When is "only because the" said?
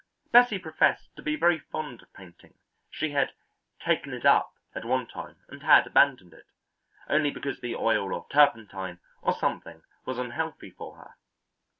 7.07-7.75